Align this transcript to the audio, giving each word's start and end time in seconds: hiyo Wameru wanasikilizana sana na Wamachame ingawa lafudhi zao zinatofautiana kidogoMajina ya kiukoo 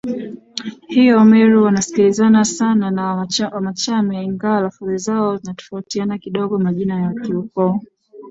hiyo 0.87 1.17
Wameru 1.17 1.63
wanasikilizana 1.63 2.45
sana 2.45 2.91
na 2.91 3.27
Wamachame 3.53 4.23
ingawa 4.23 4.61
lafudhi 4.61 4.97
zao 4.97 5.37
zinatofautiana 5.37 6.17
kidogoMajina 6.17 7.01
ya 7.01 7.13
kiukoo 7.13 7.79